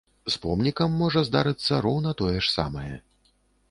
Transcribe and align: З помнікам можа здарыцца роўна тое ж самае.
З 0.35 0.39
помнікам 0.45 0.95
можа 1.03 1.23
здарыцца 1.29 1.73
роўна 1.89 2.17
тое 2.25 2.35
ж 2.41 2.45
самае. 2.57 2.95